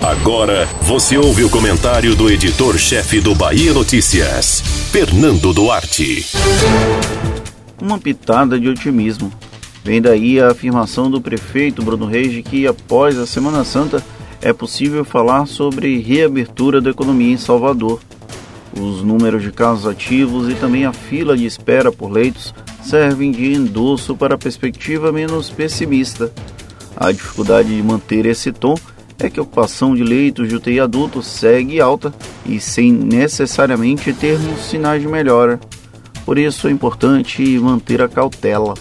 [0.00, 6.26] Agora você ouve o comentário do editor-chefe do Bahia Notícias, Fernando Duarte.
[7.80, 9.30] Uma pitada de otimismo.
[9.84, 14.02] Vem daí a afirmação do prefeito Bruno Reis de que após a Semana Santa
[14.40, 18.00] é possível falar sobre reabertura da economia em Salvador.
[18.72, 23.52] Os números de casos ativos e também a fila de espera por leitos servem de
[23.52, 26.32] endosso para a perspectiva menos pessimista.
[26.96, 28.74] A dificuldade de manter esse tom
[29.20, 32.12] é que a ocupação de leitos de UTI adultos segue alta
[32.46, 35.60] e sem necessariamente termos sinais de melhora.
[36.24, 38.74] Por isso é importante manter a cautela.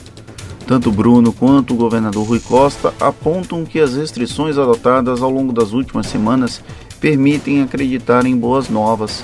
[0.65, 5.71] Tanto Bruno quanto o governador Rui Costa apontam que as restrições adotadas ao longo das
[5.71, 6.61] últimas semanas
[6.99, 9.23] permitem acreditar em boas novas.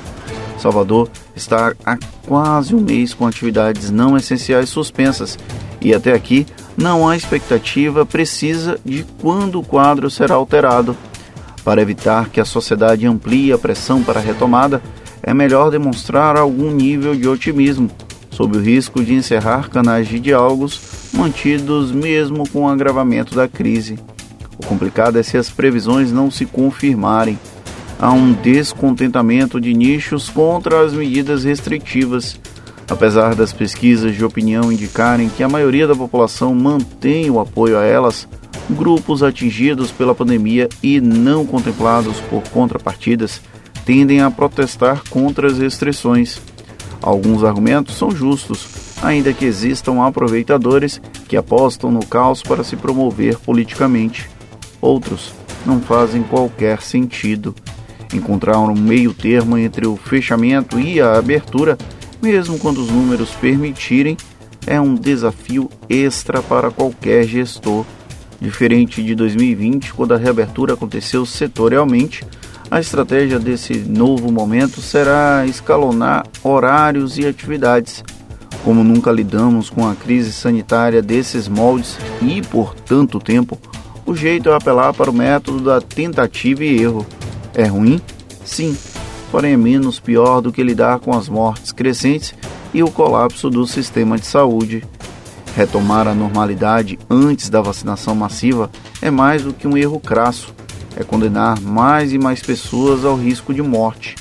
[0.58, 5.38] Salvador está há quase um mês com atividades não essenciais suspensas
[5.80, 10.96] e até aqui não há expectativa precisa de quando o quadro será alterado.
[11.64, 14.82] Para evitar que a sociedade amplie a pressão para a retomada,
[15.24, 17.90] é melhor demonstrar algum nível de otimismo,
[18.30, 23.98] sob o risco de encerrar canais de diálogos mantidos mesmo com o agravamento da crise.
[24.58, 27.40] O complicado é se as previsões não se confirmarem.
[27.98, 32.38] Há um descontentamento de nichos contra as medidas restritivas
[32.90, 37.84] Apesar das pesquisas de opinião indicarem que a maioria da população mantém o apoio a
[37.84, 38.28] elas,
[38.70, 43.42] grupos atingidos pela pandemia e não contemplados por contrapartidas
[43.86, 46.40] tendem a protestar contra as restrições.
[47.02, 48.68] Alguns argumentos são justos,
[49.02, 54.30] ainda que existam aproveitadores que apostam no caos para se promover politicamente.
[54.82, 55.34] Outros
[55.66, 57.54] não fazem qualquer sentido.
[58.14, 61.78] Encontrar um meio termo entre o fechamento e a abertura
[62.22, 64.18] mesmo quando os números permitirem,
[64.68, 67.86] é um desafio extra para qualquer gestor.
[68.40, 72.24] Diferente de 2020, quando a reabertura aconteceu setorialmente,
[72.70, 78.04] a estratégia desse novo momento será escalonar horários e atividades.
[78.64, 83.60] Como nunca lidamos com a crise sanitária desses moldes e por tanto tempo,
[84.06, 87.06] o jeito é apelar para o método da tentativa e erro.
[87.54, 88.02] É ruim?
[88.44, 88.76] Sim,
[89.32, 92.34] porém é menos pior do que lidar com as mortes crescentes
[92.74, 94.84] e o colapso do sistema de saúde.
[95.56, 98.70] Retomar a normalidade antes da vacinação massiva
[99.02, 100.54] é mais do que um erro crasso,
[100.98, 104.16] é condenar mais e mais pessoas ao risco de morte.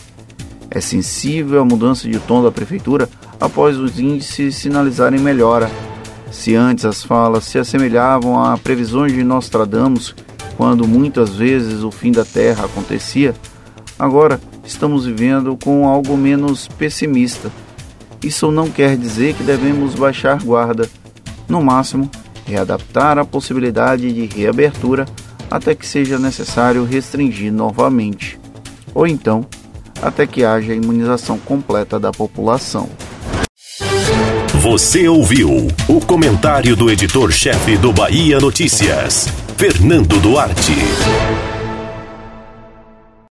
[0.71, 3.09] É sensível à mudança de tom da prefeitura
[3.41, 5.71] após os índices sinalizarem melhora.
[6.31, 10.15] Se antes as falas se assemelhavam a previsões de Nostradamus,
[10.57, 13.35] quando muitas vezes o fim da Terra acontecia,
[13.99, 17.51] agora estamos vivendo com algo menos pessimista.
[18.23, 20.89] Isso não quer dizer que devemos baixar guarda.
[21.49, 22.11] No máximo,
[22.47, 25.07] readaptar a possibilidade de reabertura
[25.51, 28.39] até que seja necessário restringir novamente.
[28.95, 29.47] Ou então,
[30.01, 32.89] até que haja imunização completa da população.
[34.61, 40.73] Você ouviu o comentário do editor-chefe do Bahia Notícias, Fernando Duarte.